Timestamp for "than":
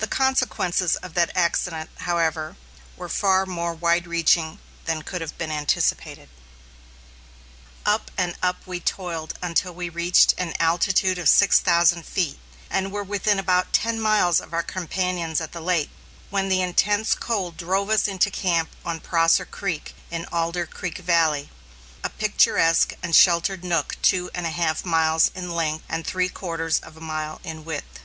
4.84-5.02